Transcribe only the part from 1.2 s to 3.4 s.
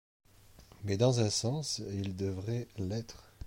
sens, ils devraient l'être.